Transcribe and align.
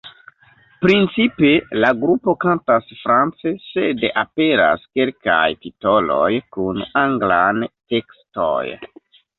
Principe 0.85 1.51
la 1.83 1.91
grupo 2.05 2.35
kantas 2.47 2.89
france 3.03 3.53
sed 3.67 4.09
aperas 4.25 4.89
kelkaj 5.01 5.47
titoloj 5.67 6.35
kun 6.59 6.85
anglan 7.07 7.67
tekstoj. 7.73 8.63